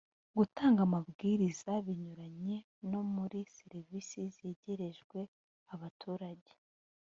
[0.37, 2.57] gutanga amabwiriza binyuranye
[2.91, 5.19] no muri serivisi zegerejwe
[5.73, 6.51] abaturage